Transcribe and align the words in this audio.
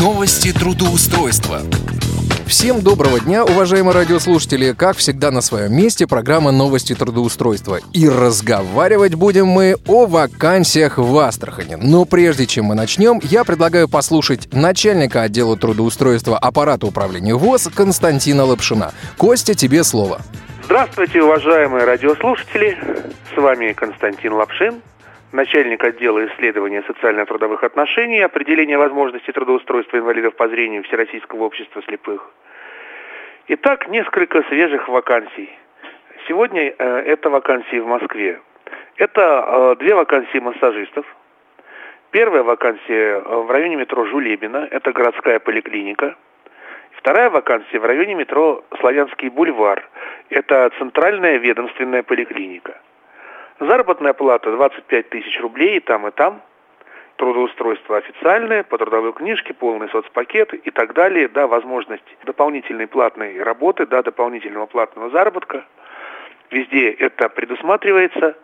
Новости 0.00 0.54
трудоустройства. 0.54 1.60
Всем 2.46 2.80
доброго 2.80 3.20
дня, 3.20 3.44
уважаемые 3.44 3.92
радиослушатели. 3.92 4.72
Как 4.72 4.96
всегда 4.96 5.30
на 5.30 5.42
своем 5.42 5.76
месте 5.76 6.06
программа 6.06 6.50
«Новости 6.50 6.94
трудоустройства». 6.94 7.78
И 7.92 8.08
разговаривать 8.08 9.16
будем 9.16 9.48
мы 9.48 9.76
о 9.86 10.06
вакансиях 10.06 10.96
в 10.96 11.18
Астрахани. 11.18 11.76
Но 11.78 12.06
прежде 12.06 12.46
чем 12.46 12.66
мы 12.66 12.74
начнем, 12.74 13.20
я 13.22 13.44
предлагаю 13.44 13.86
послушать 13.86 14.48
начальника 14.50 15.22
отдела 15.22 15.58
трудоустройства 15.58 16.38
аппарата 16.38 16.86
управления 16.86 17.34
ВОЗ 17.34 17.68
Константина 17.74 18.44
Лапшина. 18.46 18.92
Костя, 19.18 19.54
тебе 19.54 19.84
слово. 19.84 20.22
Здравствуйте, 20.64 21.22
уважаемые 21.22 21.84
радиослушатели. 21.84 22.78
С 23.34 23.36
вами 23.36 23.74
Константин 23.74 24.32
Лапшин, 24.32 24.80
начальник 25.32 25.82
отдела 25.82 26.26
исследования 26.26 26.82
социально-трудовых 26.86 27.64
отношений 27.64 28.18
и 28.18 28.22
определения 28.22 28.78
возможностей 28.78 29.32
трудоустройства 29.32 29.96
инвалидов 29.96 30.36
по 30.36 30.48
зрению 30.48 30.84
Всероссийского 30.84 31.44
общества 31.44 31.82
слепых. 31.82 32.30
Итак, 33.48 33.88
несколько 33.88 34.42
свежих 34.44 34.88
вакансий. 34.88 35.50
Сегодня 36.28 36.74
э, 36.78 36.98
это 37.06 37.30
вакансии 37.30 37.80
в 37.80 37.86
Москве. 37.86 38.40
Это 38.96 39.44
э, 39.46 39.76
две 39.80 39.94
вакансии 39.94 40.38
массажистов. 40.38 41.04
Первая 42.10 42.42
вакансия 42.42 43.18
э, 43.18 43.20
в 43.20 43.50
районе 43.50 43.76
метро 43.76 44.04
Жулебина, 44.06 44.68
это 44.70 44.92
городская 44.92 45.40
поликлиника. 45.40 46.14
Вторая 46.92 47.30
вакансия 47.30 47.80
в 47.80 47.84
районе 47.84 48.14
метро 48.14 48.64
Славянский 48.78 49.28
бульвар, 49.28 49.82
это 50.30 50.70
центральная 50.78 51.38
ведомственная 51.38 52.04
поликлиника. 52.04 52.80
Заработная 53.62 54.12
плата 54.12 54.50
25 54.50 55.08
тысяч 55.10 55.40
рублей 55.40 55.76
и 55.76 55.80
там, 55.80 56.08
и 56.08 56.10
там. 56.10 56.42
Трудоустройство 57.14 57.98
официальное, 57.98 58.64
по 58.64 58.76
трудовой 58.76 59.12
книжке, 59.12 59.54
полный 59.54 59.88
соцпакет 59.90 60.52
и 60.52 60.70
так 60.72 60.94
далее. 60.94 61.28
Да, 61.28 61.46
возможность 61.46 62.02
дополнительной 62.24 62.88
платной 62.88 63.40
работы, 63.40 63.86
да, 63.86 64.02
дополнительного 64.02 64.66
платного 64.66 65.10
заработка. 65.10 65.64
Везде 66.50 66.90
это 66.90 67.28
предусматривается. 67.28 68.36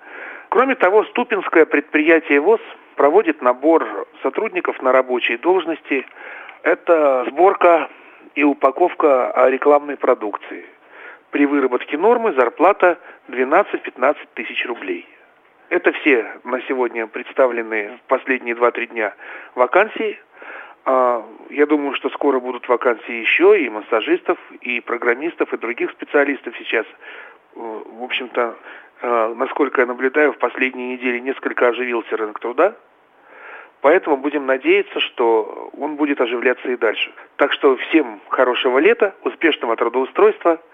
Кроме 0.51 0.77
того, 0.77 1.03
Ступинское 1.07 1.67
предприятие 1.67 2.39
ВОЗ 2.39 2.61
проводит 2.95 3.43
набор 3.43 4.07
сотрудников 4.23 4.81
на 4.83 4.93
рабочие 4.93 5.39
должности. 5.39 6.07
Это 6.63 7.25
сборка 7.29 7.89
и 8.37 8.45
упаковка 8.45 9.33
рекламной 9.49 9.97
продукции– 9.97 10.65
при 11.31 11.47
выработке 11.47 11.99
нормы 11.99 12.33
зарплата 12.33 12.99
12-15 13.29 14.17
тысяч 14.35 14.65
рублей. 14.67 15.07
Это 15.69 15.93
все 15.93 16.27
на 16.45 16.61
сегодня 16.63 17.07
представленные 17.07 17.99
в 17.99 18.09
последние 18.09 18.55
2-3 18.55 18.87
дня 18.87 19.15
вакансии. 19.55 20.19
А, 20.87 21.23
я 21.51 21.67
думаю, 21.67 21.95
что 21.95 22.09
скоро 22.11 22.41
будут 22.41 22.67
вакансии 22.69 23.13
еще 23.13 23.61
и 23.61 23.69
массажистов, 23.69 24.39
и 24.63 24.81
программистов, 24.81 25.53
и 25.53 25.59
других 25.59 25.91
специалистов 25.91 26.55
сейчас. 26.57 26.87
Э, 26.87 27.59
в 27.59 28.03
общем-то, 28.03 28.57
э, 29.03 29.35
насколько 29.37 29.83
я 29.83 29.87
наблюдаю, 29.87 30.33
в 30.33 30.39
последние 30.39 30.95
недели 30.95 31.19
несколько 31.19 31.69
оживился 31.69 32.17
рынок 32.17 32.39
труда. 32.39 32.75
Поэтому 33.83 34.17
будем 34.17 34.47
надеяться, 34.47 34.99
что 35.01 35.71
он 35.79 35.97
будет 35.97 36.21
оживляться 36.21 36.69
и 36.71 36.77
дальше. 36.77 37.13
Так 37.37 37.53
что 37.53 37.77
всем 37.77 38.21
хорошего 38.31 38.79
лета, 38.79 39.15
успешного 39.23 39.77
трудоустройства– 39.77 40.59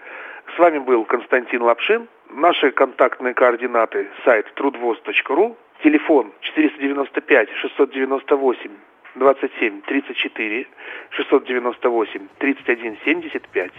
с 0.53 0.59
вами 0.59 0.79
был 0.79 1.05
Константин 1.05 1.61
Лапшин. 1.63 2.07
Наши 2.29 2.71
контактные 2.71 3.33
координаты– 3.33 4.07
сайт 4.25 4.51
трудвоз.ру, 4.55 5.57
телефон 5.83 6.33
495 6.41 7.49
698 7.61 8.71
27 9.15 9.81
34 9.81 10.67
698 11.11 12.27
31 12.39 12.97
75. 13.05 13.71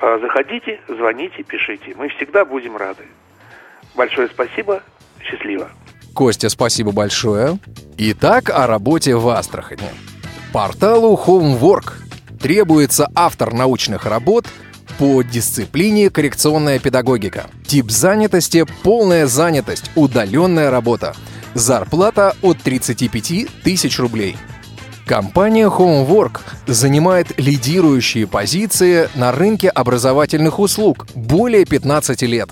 Заходите, 0.00 0.80
звоните, 0.86 1.42
пишите. 1.42 1.94
Мы 1.96 2.08
всегда 2.10 2.44
будем 2.44 2.76
рады. 2.76 3.04
Большое 3.96 4.28
спасибо. 4.28 4.82
Счастливо. 5.22 5.70
Костя, 6.14 6.48
спасибо 6.48 6.92
большое. 6.92 7.58
Итак, 7.98 8.50
о 8.50 8.66
работе 8.66 9.16
в 9.16 9.26
Астрахани. 9.28 9.90
Порталу 10.52 11.16
Homework 11.16 11.94
требуется 12.40 13.08
автор 13.14 13.52
научных 13.52 14.06
работ– 14.06 14.44
по 14.98 15.22
дисциплине 15.22 16.10
коррекционная 16.10 16.80
педагогика. 16.80 17.46
Тип 17.66 17.90
занятости– 17.90 18.66
полная 18.82 19.26
занятость, 19.26 19.90
удаленная 19.94 20.70
работа. 20.70 21.14
Зарплата 21.54 22.34
от 22.42 22.58
35 22.58 23.46
тысяч 23.62 23.98
рублей. 23.98 24.36
Компания 25.06 25.68
Homework 25.68 26.40
занимает 26.66 27.38
лидирующие 27.40 28.26
позиции 28.26 29.08
на 29.14 29.32
рынке 29.32 29.68
образовательных 29.68 30.58
услуг 30.58 31.06
более 31.14 31.64
15 31.64 32.22
лет. 32.22 32.50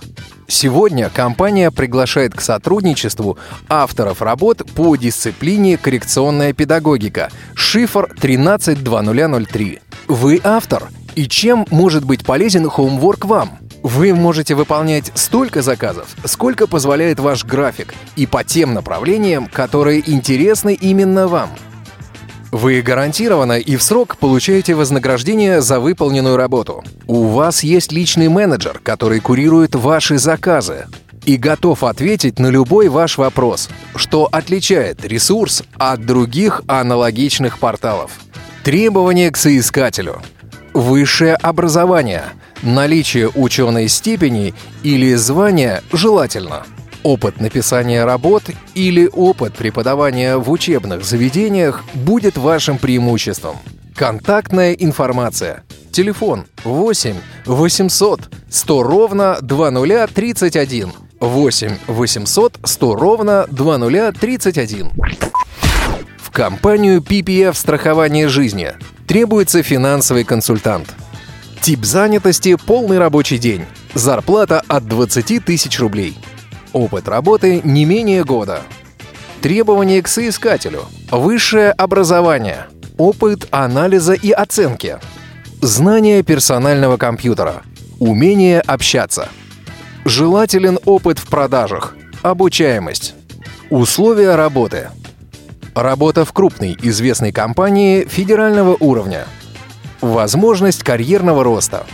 Сегодня 0.48 1.10
компания 1.10 1.70
приглашает 1.70 2.34
к 2.34 2.40
сотрудничеству 2.40 3.36
авторов 3.68 4.22
работ 4.22 4.62
по 4.74 4.94
дисциплине 4.96 5.76
коррекционная 5.76 6.52
педагогика, 6.52 7.30
шифр 7.54 8.04
132003. 8.16 9.80
Вы 10.06 10.40
автор 10.44 10.88
и 11.16 11.26
чем 11.26 11.66
может 11.70 12.04
быть 12.04 12.24
полезен 12.24 12.66
Homework 12.66 13.26
вам? 13.26 13.58
Вы 13.82 14.14
можете 14.14 14.54
выполнять 14.54 15.10
столько 15.14 15.62
заказов, 15.62 16.08
сколько 16.24 16.66
позволяет 16.66 17.18
ваш 17.18 17.44
график, 17.44 17.94
и 18.16 18.26
по 18.26 18.44
тем 18.44 18.74
направлениям, 18.74 19.46
которые 19.46 20.08
интересны 20.08 20.74
именно 20.74 21.26
вам. 21.26 21.50
Вы 22.52 22.80
гарантированно 22.82 23.58
и 23.58 23.76
в 23.76 23.82
срок 23.82 24.18
получаете 24.18 24.74
вознаграждение 24.74 25.60
за 25.60 25.80
выполненную 25.80 26.36
работу. 26.36 26.84
У 27.06 27.24
вас 27.24 27.62
есть 27.62 27.92
личный 27.92 28.28
менеджер, 28.28 28.80
который 28.82 29.20
курирует 29.20 29.74
ваши 29.74 30.18
заказы 30.18 30.86
и 31.24 31.36
готов 31.36 31.82
ответить 31.82 32.38
на 32.38 32.48
любой 32.48 32.88
ваш 32.88 33.18
вопрос, 33.18 33.68
что 33.94 34.28
отличает 34.30 35.04
ресурс 35.04 35.64
от 35.76 36.04
других 36.04 36.62
аналогичных 36.66 37.58
порталов. 37.58 38.12
Требования 38.62 39.30
к 39.30 39.36
соискателю– 39.36 40.22
Высшее 40.76 41.36
образование. 41.36 42.24
Наличие 42.60 43.30
ученой 43.30 43.88
степени 43.88 44.52
или 44.82 45.14
звания 45.14 45.82
желательно. 45.90 46.64
Опыт 47.02 47.40
написания 47.40 48.04
работ 48.04 48.42
или 48.74 49.08
опыт 49.10 49.54
преподавания 49.54 50.36
в 50.36 50.50
учебных 50.50 51.02
заведениях 51.02 51.82
будет 51.94 52.36
вашим 52.36 52.76
преимуществом. 52.76 53.56
Контактная 53.94 54.74
информация. 54.74 55.64
Телефон 55.92 56.44
8 56.62 57.14
800 57.46 58.20
100 58.50 58.82
ровно 58.82 59.38
2031. 59.40 60.92
8 61.20 61.76
800 61.86 62.58
100 62.62 62.94
ровно 62.96 63.46
2031. 63.50 64.90
В 66.18 66.30
компанию 66.30 67.00
PPF 67.00 67.54
страхование 67.54 68.28
жизни 68.28 68.74
Требуется 69.06 69.62
финансовый 69.62 70.24
консультант. 70.24 70.94
Тип 71.60 71.84
занятости– 71.84 72.56
полный 72.66 72.98
рабочий 72.98 73.38
день. 73.38 73.64
Зарплата 73.94 74.62
от 74.66 74.86
20 74.86 75.44
тысяч 75.44 75.78
рублей. 75.78 76.18
Опыт 76.72 77.08
работы 77.08 77.60
не 77.62 77.84
менее 77.84 78.24
года. 78.24 78.62
Требования 79.40 80.02
к 80.02 80.08
соискателю. 80.08 80.86
Высшее 81.10 81.70
образование. 81.70 82.66
Опыт 82.98 83.46
анализа 83.52 84.14
и 84.14 84.32
оценки. 84.32 84.98
Знание 85.62 86.24
персонального 86.24 86.96
компьютера. 86.96 87.62
Умение 88.00 88.60
общаться. 88.60 89.28
Желателен 90.04 90.80
опыт 90.84 91.20
в 91.20 91.28
продажах. 91.28 91.96
Обучаемость. 92.22 93.14
Условия 93.70 94.34
работы. 94.34 94.88
Работа 95.76 96.24
в 96.24 96.32
крупной 96.32 96.74
известной 96.80 97.32
компании 97.32 98.06
федерального 98.06 98.78
уровня. 98.80 99.26
Возможность 100.00 100.82
карьерного 100.82 101.44
роста. 101.44 101.84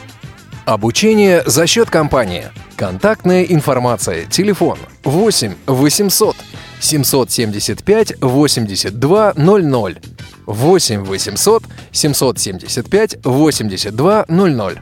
Обучение 0.64 1.42
за 1.46 1.66
счет 1.66 1.90
компании. 1.90 2.44
Контактная 2.76 3.42
информация. 3.42 4.24
Телефон 4.26 4.78
8 5.02 5.54
800 5.66 6.36
775 6.78 8.20
82 8.20 9.32
00. 9.34 9.98
8 10.46 11.00
800 11.02 11.64
775 11.90 13.16
82 13.24 14.24
00. 14.28 14.80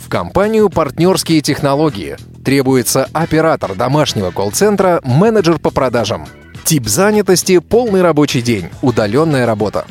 В 0.00 0.08
компанию 0.08 0.70
«Партнерские 0.70 1.42
технологии» 1.42 2.16
требуется 2.42 3.10
оператор 3.12 3.74
домашнего 3.74 4.30
колл-центра, 4.30 5.02
менеджер 5.04 5.58
по 5.58 5.70
продажам– 5.70 6.26
Тип 6.64 6.86
занятости– 6.86 7.58
полный 7.60 8.02
рабочий 8.02 8.40
день, 8.40 8.70
удаленная 8.82 9.46
работа. 9.46 9.84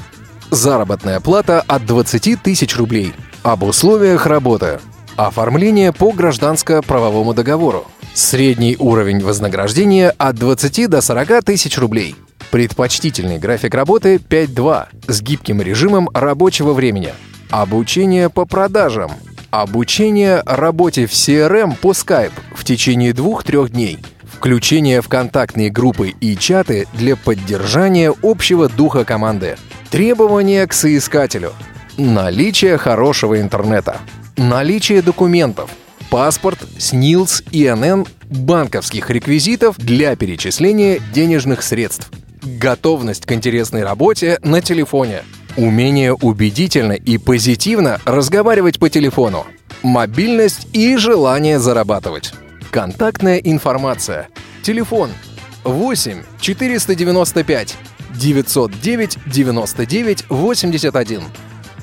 Заработная 0.50 1.20
плата 1.20 1.62
от 1.68 1.86
20 1.86 2.42
тысяч 2.42 2.76
рублей. 2.78 3.14
Об 3.44 3.64
условиях 3.64 4.26
работы. 4.26 4.80
Оформление 5.18 5.92
по 5.92 6.12
гражданско-правовому 6.12 7.34
договору. 7.34 7.86
Средний 8.14 8.78
уровень 8.80 9.20
вознаграждения 9.22 10.10
от 10.18 10.36
20 10.38 10.90
до 10.90 11.02
40 11.02 11.44
тысяч 11.44 11.78
рублей. 11.78 12.16
Предпочтительный 12.52 13.38
график 13.38 13.76
работы 13.76 14.16
5.2 14.16 14.88
с 15.08 15.22
гибким 15.22 15.62
режимом 15.62 16.10
рабочего 16.14 16.74
времени. 16.74 17.14
Обучение 17.50 18.30
по 18.30 18.46
продажам. 18.46 19.12
Обучение 19.52 20.42
работе 20.46 21.06
в 21.06 21.12
CRM 21.12 21.76
по 21.76 21.92
Skype 21.92 22.32
в 22.56 22.64
течение 22.64 23.14
двух-трех 23.14 23.72
дней. 23.72 24.00
Включение 24.42 25.04
в 25.04 25.08
контактные 25.08 25.70
группы 25.70 26.16
и 26.20 26.36
чаты 26.36 26.88
для 26.94 27.16
поддержания 27.16 28.12
общего 28.24 28.68
духа 28.68 29.06
команды. 29.06 29.56
Требования 29.92 30.66
к 30.66 30.74
соискателю. 30.74 31.54
Наличие 31.96 32.80
хорошего 32.80 33.40
интернета. 33.40 34.00
Наличие 34.38 35.04
документов. 35.04 35.70
Паспорт, 36.10 36.58
СНИЛС, 36.80 37.44
ИНН, 37.52 38.08
банковских 38.32 39.12
реквизитов 39.12 39.78
для 39.78 40.16
перечисления 40.16 41.00
денежных 41.14 41.62
средств. 41.62 42.10
Готовность 42.42 43.28
к 43.28 43.32
интересной 43.34 43.84
работе 43.84 44.40
на 44.42 44.60
телефоне. 44.62 45.22
Умение 45.56 46.16
убедительно 46.16 46.94
и 46.94 47.20
позитивно 47.20 48.02
разговаривать 48.06 48.80
по 48.80 48.90
телефону. 48.90 49.46
Мобильность 49.84 50.68
и 50.74 50.98
желание 50.98 51.60
зарабатывать. 51.60 52.34
Контактная 52.72 53.38
информация. 53.40 54.30
Телефон 54.64 55.10
8 55.66 56.24
495 56.40 57.76
909 58.16 59.18
99 59.26 60.26
81. 60.30 61.22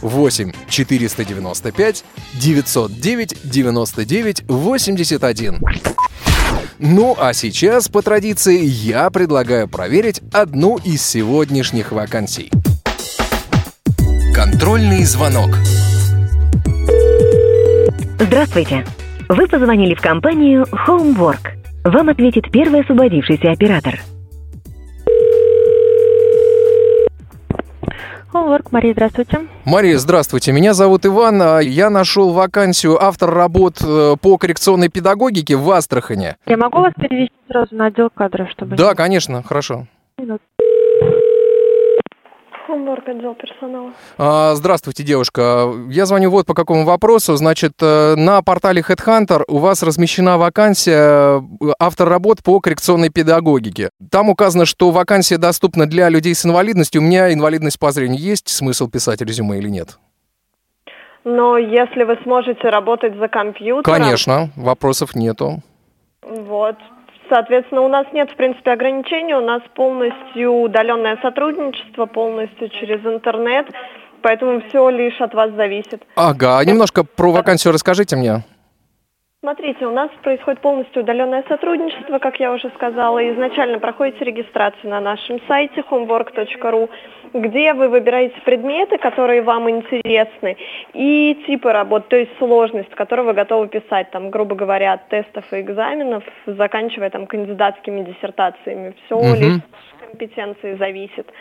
8 0.00 0.52
495 0.70 2.04
909 2.40 3.36
99 3.44 4.44
81. 4.48 5.60
Ну 6.78 7.16
а 7.18 7.34
сейчас, 7.34 7.88
по 7.90 8.00
традиции, 8.00 8.64
я 8.64 9.10
предлагаю 9.10 9.68
проверить 9.68 10.22
одну 10.32 10.78
из 10.78 11.02
сегодняшних 11.02 11.92
вакансий. 11.92 12.50
Контрольный 14.32 15.04
звонок. 15.04 15.50
Здравствуйте. 18.18 18.86
Вы 19.28 19.46
позвонили 19.46 19.94
в 19.94 20.00
компанию 20.00 20.64
Homework. 20.86 21.50
Вам 21.84 22.08
ответит 22.08 22.50
первый 22.50 22.80
освободившийся 22.80 23.50
оператор. 23.50 24.00
Homework, 28.32 28.68
Мария, 28.70 28.92
здравствуйте. 28.92 29.40
Мария, 29.66 29.98
здравствуйте. 29.98 30.52
Меня 30.52 30.72
зовут 30.72 31.04
Иван. 31.04 31.42
А 31.42 31.58
Я 31.60 31.90
нашел 31.90 32.32
вакансию 32.32 33.02
автор 33.02 33.30
работ 33.30 33.82
э, 33.82 34.16
по 34.20 34.38
коррекционной 34.38 34.88
педагогике 34.88 35.56
в 35.56 35.70
Астрахане. 35.70 36.36
Я 36.46 36.56
могу 36.56 36.80
вас 36.80 36.92
перевести 36.94 37.34
сразу 37.48 37.74
на 37.74 37.86
отдел 37.86 38.08
кадров, 38.10 38.50
чтобы... 38.50 38.76
Да, 38.76 38.94
конечно, 38.94 39.42
хорошо. 39.42 39.86
Минут. 40.18 40.40
Homework, 42.68 43.08
отдел 43.08 43.34
персонала. 43.34 43.92
А, 44.18 44.54
Здравствуйте, 44.54 45.02
девушка. 45.02 45.72
Я 45.88 46.06
звоню 46.06 46.30
вот 46.30 46.46
по 46.46 46.54
какому 46.54 46.84
вопросу. 46.84 47.36
Значит, 47.36 47.72
э, 47.80 48.14
на 48.16 48.42
портале 48.42 48.82
Headhunter 48.82 49.44
у 49.48 49.58
вас 49.58 49.82
размещена 49.82 50.38
вакансия 50.38 51.40
э, 51.40 51.72
автор 51.78 52.08
работ 52.08 52.42
по 52.44 52.60
коррекционной 52.60 53.08
педагогике. 53.08 53.90
Там 54.10 54.28
указано, 54.28 54.66
что 54.66 54.90
вакансия 54.90 55.38
доступна 55.38 55.86
для 55.86 56.08
людей 56.08 56.34
с 56.34 56.44
инвалидностью. 56.44 57.00
У 57.00 57.04
меня 57.04 57.32
инвалидность 57.32 57.78
по 57.78 57.90
зрению. 57.90 58.20
Есть 58.20 58.48
смысл 58.48 58.88
писать 58.88 59.22
резюме 59.22 59.58
или 59.58 59.68
нет? 59.68 59.98
Но 61.24 61.58
если 61.58 62.04
вы 62.04 62.18
сможете 62.22 62.68
работать 62.68 63.16
за 63.16 63.28
компьютером... 63.28 63.82
Конечно, 63.82 64.50
вопросов 64.56 65.14
нету. 65.14 65.62
Вот. 66.22 66.76
Соответственно, 67.28 67.82
у 67.82 67.88
нас 67.88 68.06
нет, 68.12 68.30
в 68.30 68.36
принципе, 68.36 68.72
ограничений. 68.72 69.34
У 69.34 69.40
нас 69.40 69.62
полностью 69.74 70.52
удаленное 70.52 71.18
сотрудничество, 71.22 72.06
полностью 72.06 72.68
через 72.70 73.04
интернет. 73.04 73.66
Поэтому 74.22 74.60
все 74.68 74.88
лишь 74.88 75.20
от 75.20 75.34
вас 75.34 75.52
зависит. 75.52 76.02
Ага, 76.16 76.62
немножко 76.64 77.04
про 77.04 77.30
вакансию 77.30 77.72
расскажите 77.72 78.16
мне. 78.16 78.42
Смотрите, 79.40 79.86
у 79.86 79.92
нас 79.92 80.10
происходит 80.24 80.60
полностью 80.60 81.02
удаленное 81.02 81.44
сотрудничество, 81.46 82.18
как 82.18 82.40
я 82.40 82.52
уже 82.52 82.70
сказала. 82.70 83.20
Изначально 83.34 83.78
проходите 83.78 84.24
регистрацию 84.24 84.90
на 84.90 85.00
нашем 85.00 85.40
сайте 85.46 85.84
homework.ru, 85.88 86.90
где 87.34 87.72
вы 87.72 87.88
выбираете 87.88 88.34
предметы, 88.40 88.98
которые 88.98 89.42
вам 89.42 89.70
интересны, 89.70 90.56
и 90.92 91.40
типы 91.46 91.70
работ, 91.70 92.08
то 92.08 92.16
есть 92.16 92.36
сложность, 92.38 92.90
которую 92.96 93.26
вы 93.26 93.34
готовы 93.34 93.68
писать, 93.68 94.10
там, 94.10 94.30
грубо 94.30 94.56
говоря, 94.56 94.94
от 94.94 95.08
тестов 95.08 95.44
и 95.52 95.60
экзаменов, 95.60 96.24
заканчивая 96.46 97.10
там 97.10 97.28
кандидатскими 97.28 98.02
диссертациями. 98.02 98.96
Все 99.06 99.16
Мгм. 99.16 99.34
лишь 99.40 99.60
компетенции 100.00 100.74
зависит. 100.74 101.32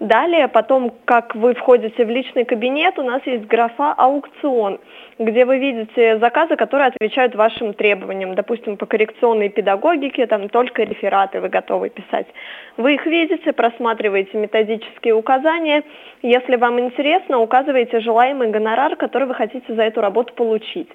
Далее, 0.00 0.46
потом, 0.48 0.92
как 1.06 1.34
вы 1.34 1.54
входите 1.54 2.04
в 2.04 2.10
личный 2.10 2.44
кабинет, 2.44 2.98
у 2.98 3.02
нас 3.02 3.22
есть 3.24 3.46
графа 3.46 3.94
«Аукцион», 3.96 4.78
где 5.18 5.46
вы 5.46 5.58
видите 5.58 6.18
заказы, 6.18 6.56
которые 6.56 6.88
отвечают 6.88 7.34
вашим 7.34 7.72
требованиям. 7.72 8.34
Допустим, 8.34 8.76
по 8.76 8.84
коррекционной 8.84 9.48
педагогике, 9.48 10.26
там 10.26 10.50
только 10.50 10.82
рефераты 10.82 11.40
вы 11.40 11.48
готовы 11.48 11.88
писать. 11.88 12.26
Вы 12.76 12.96
их 12.96 13.06
видите, 13.06 13.54
просматриваете 13.54 14.36
методические 14.36 15.14
указания. 15.14 15.82
Если 16.20 16.56
вам 16.56 16.78
интересно, 16.78 17.40
указываете 17.40 18.00
желаемый 18.00 18.50
гонорар, 18.50 18.96
который 18.96 19.26
вы 19.26 19.34
хотите 19.34 19.72
за 19.72 19.82
эту 19.82 20.02
работу 20.02 20.34
получить. 20.34 20.90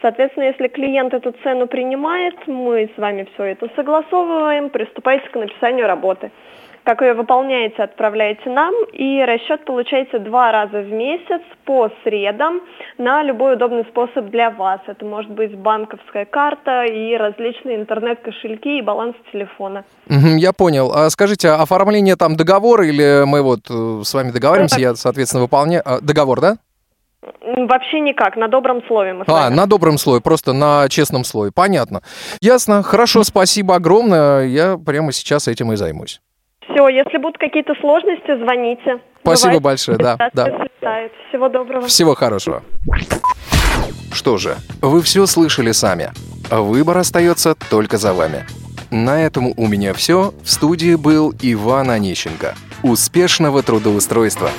Соответственно, 0.00 0.44
если 0.44 0.68
клиент 0.68 1.12
эту 1.12 1.32
цену 1.42 1.66
принимает, 1.66 2.36
мы 2.46 2.88
с 2.94 2.98
вами 2.98 3.26
все 3.34 3.44
это 3.44 3.68
согласовываем, 3.74 4.70
приступаете 4.70 5.28
к 5.28 5.34
написанию 5.34 5.88
работы. 5.88 6.30
Как 6.84 7.00
ее 7.00 7.14
выполняете, 7.14 7.82
отправляете 7.82 8.50
нам, 8.50 8.74
и 8.92 9.22
расчет 9.24 9.64
получаете 9.64 10.18
два 10.18 10.52
раза 10.52 10.80
в 10.80 10.92
месяц 10.92 11.40
по 11.64 11.90
средам 12.04 12.60
на 12.98 13.22
любой 13.22 13.54
удобный 13.54 13.84
способ 13.90 14.26
для 14.26 14.50
вас. 14.50 14.80
Это 14.86 15.02
может 15.06 15.30
быть 15.30 15.56
банковская 15.56 16.26
карта 16.26 16.84
и 16.84 17.16
различные 17.16 17.76
интернет-кошельки 17.76 18.78
и 18.78 18.82
баланс 18.82 19.16
телефона. 19.32 19.84
Я 20.08 20.52
понял. 20.52 20.92
А 20.94 21.08
скажите, 21.08 21.48
а 21.48 21.62
оформление 21.62 22.16
там 22.16 22.36
договора 22.36 22.86
или 22.86 23.24
мы 23.24 23.40
вот 23.40 23.60
э, 23.70 24.02
с 24.04 24.12
вами 24.12 24.30
договариваемся, 24.30 24.78
я, 24.78 24.94
соответственно, 24.94 25.42
выполняю... 25.44 25.82
а, 25.86 26.00
Договор, 26.02 26.42
да? 26.42 26.56
Вообще 27.40 28.00
никак, 28.00 28.36
на 28.36 28.48
добром 28.48 28.82
слове 28.86 29.14
мы 29.14 29.24
с 29.24 29.28
А, 29.28 29.44
вами. 29.44 29.54
на 29.54 29.66
добром 29.66 29.96
слое, 29.96 30.20
просто 30.20 30.52
на 30.52 30.86
честном 30.90 31.24
слое. 31.24 31.50
Понятно. 31.50 32.02
Ясно. 32.42 32.82
Хорошо, 32.82 33.24
спасибо 33.24 33.76
огромное. 33.76 34.44
Я 34.44 34.76
прямо 34.76 35.12
сейчас 35.12 35.48
этим 35.48 35.72
и 35.72 35.76
займусь. 35.76 36.20
Все, 36.68 36.88
если 36.88 37.18
будут 37.18 37.38
какие-то 37.38 37.74
сложности, 37.80 38.36
звоните. 38.36 39.00
Спасибо 39.22 39.48
Бывает, 39.54 39.62
большое, 39.62 39.98
да, 39.98 40.30
да. 40.32 40.44
слетает. 40.46 41.12
Всего 41.28 41.48
доброго. 41.48 41.86
Всего 41.86 42.14
хорошего. 42.14 42.62
Что 44.12 44.36
же, 44.36 44.56
вы 44.80 45.02
все 45.02 45.26
слышали 45.26 45.72
сами. 45.72 46.10
Выбор 46.50 46.98
остается 46.98 47.54
только 47.70 47.96
за 47.96 48.12
вами. 48.12 48.44
На 48.90 49.22
этом 49.22 49.52
у 49.56 49.66
меня 49.66 49.92
все. 49.94 50.32
В 50.44 50.50
студии 50.50 50.94
был 50.94 51.34
Иван 51.40 51.90
Онищенко. 51.90 52.54
Успешного 52.82 53.62
трудоустройства! 53.62 54.50